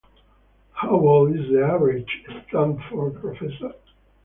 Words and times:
How 0.73 0.99
old 0.99 1.35
is 1.35 1.47
the 1.51 1.61
average 1.63 2.09
Stanford 2.47 3.21
Professor? 3.21 3.75